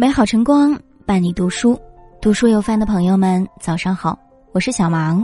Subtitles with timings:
[0.00, 1.78] 美好晨光伴你读书，
[2.22, 4.18] 读书有饭的朋友们，早上好，
[4.50, 5.22] 我是小芒，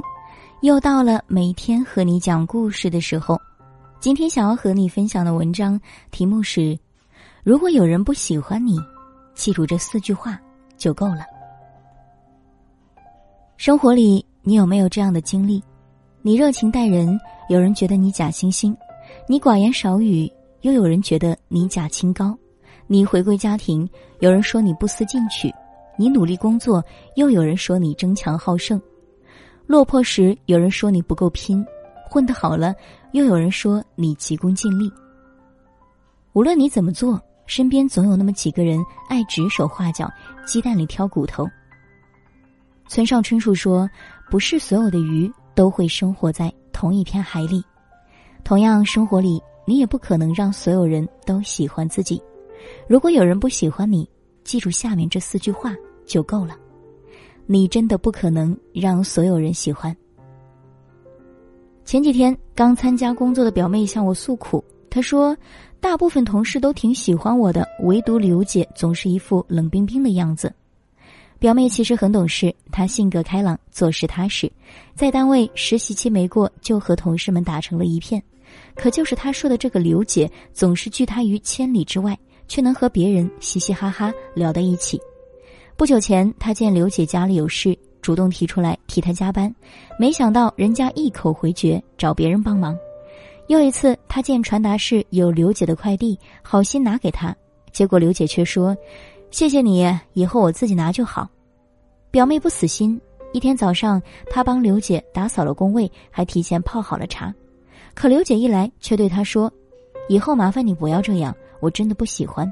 [0.61, 3.41] 又到了每天和你讲故事的时候。
[4.00, 5.80] 今天想要和你分享的文章
[6.11, 6.79] 题目是：
[7.43, 8.79] 如果有人不喜欢你，
[9.34, 10.39] 记住这四句话
[10.77, 11.24] 就够了。
[13.56, 15.64] 生活里，你有没有这样的经历？
[16.20, 17.18] 你热情待人，
[17.48, 18.77] 有人觉得你假惺惺；
[19.27, 20.30] 你寡言少语，
[20.61, 22.37] 又有人觉得你假清高。
[22.88, 23.88] 你回归家庭，
[24.20, 25.50] 有人说你不思进取；
[25.98, 26.84] 你努力工作，
[27.16, 28.78] 又有人说你争强好胜；
[29.66, 31.64] 落魄时，有人说你不够拼；
[32.09, 32.74] 混得好了，
[33.12, 34.88] 又有人说你急功近利。
[36.32, 38.78] 无论你怎么做，身边总有那么几个人
[39.09, 40.09] 爱指手画脚，
[40.46, 41.45] 鸡蛋里挑骨头。
[42.87, 43.90] 村上春树说
[44.30, 47.60] ：“不是所有的鱼都会生活在同一片海里，
[48.45, 52.23] 同样，生活里你也不可能让所有人都喜欢自己。”
[52.88, 54.09] 如果有人不喜欢你，
[54.45, 56.57] 记住下面这四句话就够了。
[57.46, 59.96] 你真的不可能让所有人喜欢。
[61.84, 65.37] 前几天刚参加工作的表妹向我诉苦，她说，
[65.81, 70.53] 大部分同事都挺喜欢我的，唯独刘姐总是一副冷冰冰的样子。
[71.38, 74.50] 表妹其实很懂事，她性格开朗，做事踏实，
[74.94, 78.21] 在单位实习期没过就和同事们打成了一片。
[78.75, 82.19] 可就是她说的这个刘姐，总是拒她于千里之外。
[82.49, 85.00] 却能和别人嘻嘻哈哈聊在一起。
[85.77, 89.55] 不久前，他见刘姐家里有事，主动提出来替她加班，
[89.99, 92.77] 没想到人家一口回绝，找别人帮忙。
[93.49, 97.37] 又一次，他见传达室有刘姐的快递，好心拿给她，
[97.72, 98.77] 结果刘姐却说
[99.31, 101.28] ：“谢谢你，以后我自己拿就好。”
[102.11, 102.99] 表妹不死心，
[103.33, 107.33] 一天早上，她帮刘姐打扫了工位，还提前泡好了茶。
[107.94, 109.53] 可刘姐一来，却对她说
[110.09, 112.50] ：“以后麻烦你不要这样。”我真的不喜欢。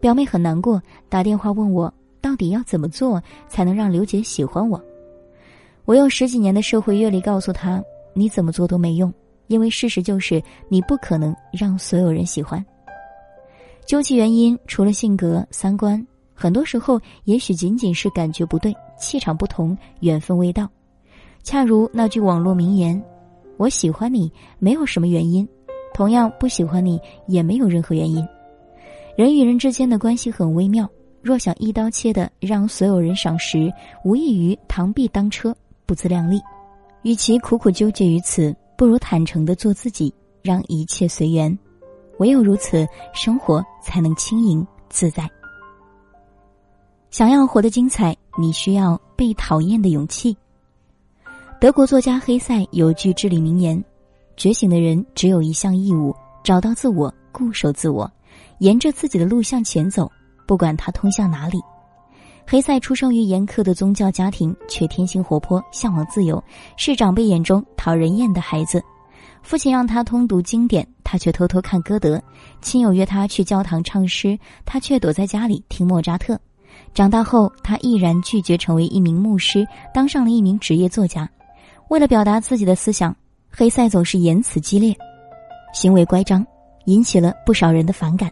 [0.00, 4.80] 表妹很难过，打电话问我到底要怎么做才能让刘姐喜欢我。
[5.84, 9.12] 我用十几年的社会阅历告诉她，你怎么做都没用，
[9.46, 12.64] 因为事实就是你不可能让所有人喜欢。
[13.86, 20.68] 究其原因，除了性格、三观，很多时候也许仅仅是感觉不对、气场不同、缘分未到。
[21.42, 23.02] 恰如那句网络名言
[23.56, 25.48] ：“我喜欢你，没有什么原因。”
[25.98, 28.24] 同样不喜欢你也没有任何原因，
[29.16, 30.88] 人与人之间的关系很微妙。
[31.20, 33.68] 若想一刀切的让所有人赏识，
[34.04, 35.52] 无异于螳臂当车，
[35.86, 36.40] 不自量力。
[37.02, 41.58] 与其苦苦纠结于此，不如坦诚的做自己，让一切随缘。
[42.18, 45.28] 唯有如此，生活才能轻盈自在。
[47.10, 50.36] 想要活得精彩，你需要被讨厌的勇气。
[51.60, 53.84] 德国作家黑塞有句至理名言。
[54.38, 58.08] 觉醒的人只有一项义务：找到自我，固守自我，
[58.60, 60.08] 沿着自己的路向前走，
[60.46, 61.60] 不管它通向哪里。
[62.46, 66.42] 黑塞出生于严苛的宗教家庭，却天性活泼，向往自由，
[66.76, 68.80] 是长辈眼中讨人厌的孩子。
[69.42, 72.16] 父亲让他通读经典，他却偷偷看歌德；
[72.62, 76.38] 亲友约他去教堂唱诗，他却躲在家里听莫扎特。
[76.94, 81.28] 长大后，他毅然拒绝成为一名牧师，当上了一名职业作家。
[81.88, 83.12] 为了表达自己的思想。
[83.50, 84.96] 黑塞总是言辞激烈，
[85.74, 86.46] 行为乖张，
[86.84, 88.30] 引起了不少人的反感。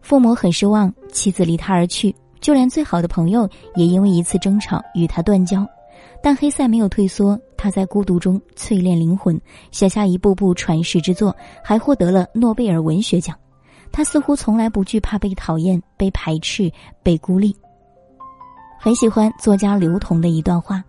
[0.00, 5.66] 父母很失望，妻子离他而去，就连最好的朋友也因为一次争吵与他断交。
[6.22, 13.36] 但黑塞没有退缩，他在孤独中淬炼灵魂，写下一部部传世之作，还获得了诺贝尔文学奖。
[13.92, 16.70] 他似乎从来不惧怕被讨厌、被排斥、
[17.02, 17.56] 被孤立。
[18.80, 20.82] 很喜欢作家刘同的一段话。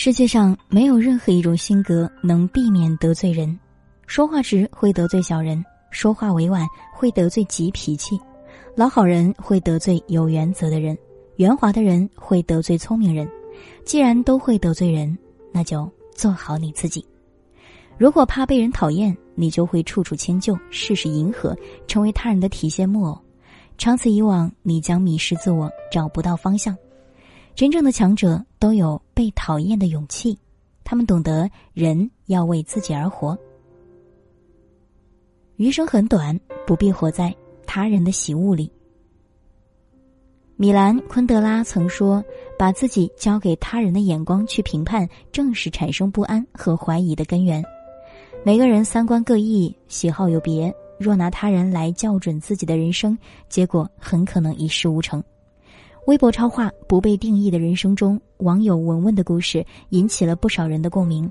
[0.00, 3.58] 世界上没有任何一种性格能避免得罪人，
[4.06, 5.60] 说话直会得罪小人，
[5.90, 6.64] 说话委婉
[6.94, 8.16] 会得罪急脾气，
[8.76, 10.96] 老好人会得罪有原则的人，
[11.38, 13.28] 圆滑的人会得罪聪明人。
[13.84, 15.18] 既然都会得罪人，
[15.50, 17.04] 那就做好你自己。
[17.96, 21.56] 如果怕被人讨厌，你就会处处迁就，事事迎合，
[21.88, 23.18] 成为他人的提线木偶。
[23.76, 26.76] 长此以往，你将迷失自我，找不到方向。
[27.58, 30.38] 真正的强者都有被讨厌的勇气，
[30.84, 33.36] 他们懂得人要为自己而活。
[35.56, 37.34] 余生很短，不必活在
[37.66, 38.70] 他人的喜恶里。
[40.54, 42.24] 米兰昆德拉曾说
[42.56, 47.60] ：“把自己交给他人的眼光去评判，正是产生不安和怀疑的根源。”
[48.46, 53.18] 每个人三观各异，喜好有别，若拿他人来校准自己的人生，
[53.48, 55.20] 结果很可能一事无成。
[56.08, 61.30] 微博超话不被定义的人生中，网友文文的故事引起了不少人的共鸣。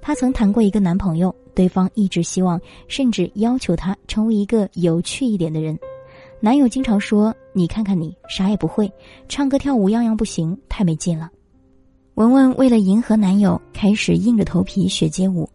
[0.00, 5.76] 她曾谈过一个男朋友，对方一直希望甚至要求她成为一个有趣一点的人。
[6.38, 8.88] 男友经常说：“你看看你，啥也不会，
[9.28, 11.28] 唱歌跳舞样样不行，太没劲了。
[12.14, 15.50] 文文为了迎合男友，开始硬着头皮学街舞，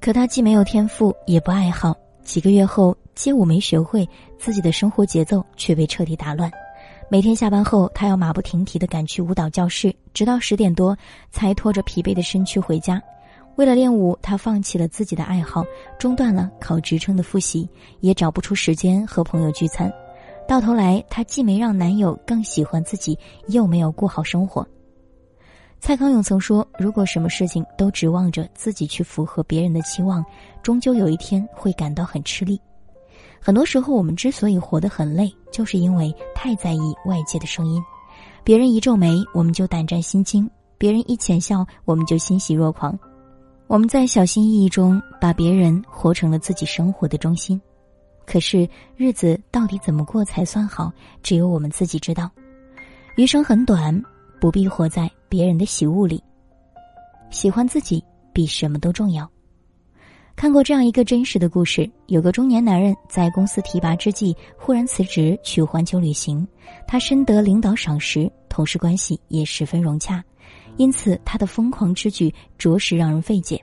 [0.00, 1.92] 可她既没有天赋，也不爱好。
[2.22, 4.08] 几个月后，街舞没学会，
[4.38, 6.48] 自己的生活节奏却被彻底打乱。
[7.08, 10.96] 每天下班后，她要马不停蹄地赶去舞蹈教室，直到十点多
[11.30, 13.02] 才拖着疲惫的身躯回家。
[13.56, 15.62] 为了练舞，她放弃了自己的爱好，
[15.98, 17.68] 中断了考职称的复习，
[18.00, 19.92] 也找不出时间和朋友聚餐。
[20.48, 24.66] 到头来，她既没让男友更喜欢自己，又没有过好生活。
[25.80, 30.24] 蔡康永曾说：“如果什么事情都指望着自己去符合别人的期望，
[30.62, 32.58] 终究有一天会感到很吃力。
[33.38, 37.80] 很多时候，我们之所以活得很累，就是因为太在意外界的声音。
[38.42, 40.44] 别人一皱眉，我们就胆战心惊；
[40.78, 42.98] 别人一浅笑，我们就欣喜若狂。
[43.68, 47.60] 我们在小心翼翼中把别人活成了自己生活的中心。
[48.26, 50.92] 可是，日子到底怎么过才算好？
[51.22, 52.28] 只有我们自己知道。
[53.16, 54.02] 余生很短。”
[54.42, 56.20] 不必活在别人的喜恶里，
[57.30, 58.02] 喜欢自己
[58.32, 59.30] 比什么都重要。
[60.34, 66.46] 看过这样一个真实的故事：有个中年男人在公司提拔之际，忽然辞职去环球旅行。
[66.86, 70.22] 他深得领导赏识，同事关系也十分融洽，
[70.78, 73.62] 因此他的疯狂之举着实让人费解。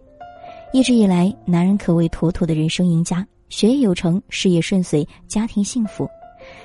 [0.71, 6.07] 一直以来，男人可谓妥妥的人生赢家，学业有成，事业顺遂，家庭幸福。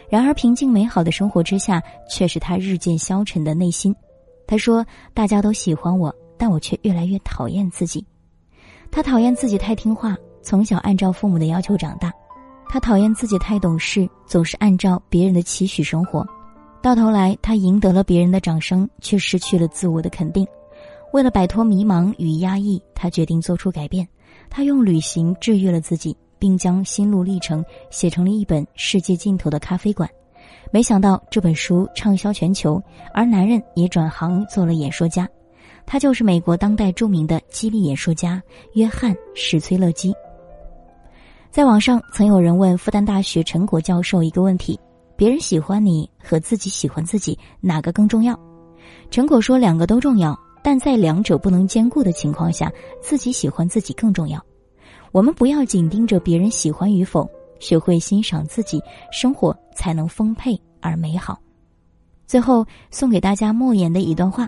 [0.09, 3.95] 然而，平静美好的生活之下，却是他日渐消沉的内心。
[4.47, 8.05] 他说：“大家都喜欢我，但我却越来越讨厌自己。
[8.94, 12.11] 他讨厌自己太听话，从小按照父母的要求长大；
[12.69, 16.25] 他讨厌自己太懂事，总是按照别人的期许生活。
[16.81, 20.46] 到头来，他赢得了别人的掌声，却失去了自我的肯定。
[21.12, 24.06] 为了摆脱迷茫与压抑，他决定做出改变。
[24.49, 30.08] 他用旅行治愈了自己，并将心路历程写成了一本《世界尽头的咖啡馆》。”
[30.70, 32.81] 没想到这本书畅销全球，
[33.12, 35.29] 而男人也转行做了演说家，
[35.86, 38.42] 他就是美国当代著名的激励演说家
[38.75, 40.14] 约翰·史崔勒基。
[41.50, 44.78] 在网上曾有人问复旦大学陈果教授一个问题：
[45.16, 48.38] 别人喜欢你和自己喜欢自己哪个更重要？
[49.10, 54.44] 陈果说两个都重要，但在两者不能兼顾的情况下，自己喜欢自己更重要。
[55.12, 57.28] 我们不要紧盯着别人喜欢与否。
[57.60, 61.38] 学会欣赏自己，生活才能丰沛而美好。
[62.26, 64.46] 最后送给大家莫言的一段话：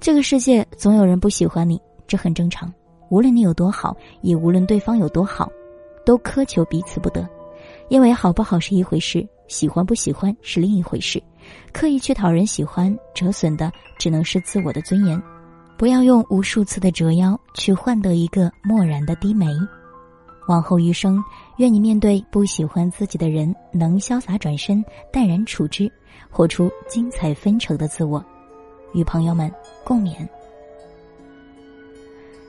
[0.00, 2.72] 这个世界总有人不喜欢你，这很正常。
[3.10, 5.50] 无论你有多好，也无论对方有多好，
[6.04, 7.26] 都苛求彼此不得。
[7.88, 11.22] 因为好不好是一回事，喜欢不喜欢是另一回事。
[11.72, 15.20] 刻意去讨人喜欢，折损的只能是自我的尊严。
[15.76, 19.46] 不要用无数次的折腰去换得一个漠然的低眉。
[20.48, 21.22] 往后余生，
[21.56, 25.90] 愿你面对不喜欢自己的人，能潇洒转身，淡然处之，
[26.30, 28.24] 活出精彩纷呈的自我。
[28.94, 29.52] 与朋友们
[29.84, 30.26] 共勉。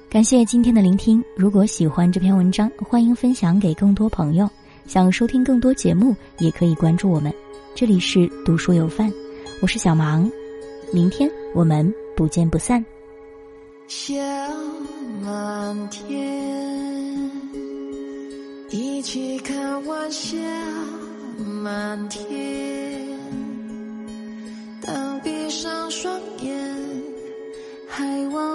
[0.10, 1.22] 感谢今天的聆听。
[1.36, 4.50] 如果喜欢这篇文章，欢迎分享给更多朋友。
[4.86, 7.34] 想收听更多节目，也可以关注我们。
[7.74, 9.12] 这里是读书有范，
[9.62, 10.32] 我是小芒。
[10.94, 12.86] 明天我们不见不散。
[13.88, 14.14] 下
[15.22, 17.30] 满天。
[18.70, 20.38] 一起看晚霞
[21.64, 23.08] 满天，
[24.82, 25.20] 当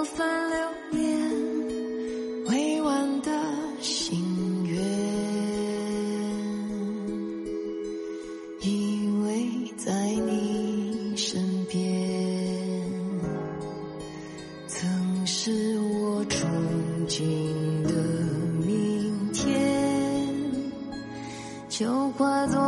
[0.01, 0.57] 还往返流
[0.89, 1.29] 年，
[2.47, 3.31] 未完的
[3.81, 4.81] 心愿，
[8.61, 9.93] 依偎在
[10.25, 11.39] 你身
[11.69, 12.83] 边，
[14.67, 16.47] 曾是我憧
[17.07, 17.93] 憬的
[18.65, 19.51] 明天。
[21.69, 22.59] 就化作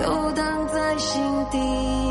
[0.00, 2.09] 游荡在心底。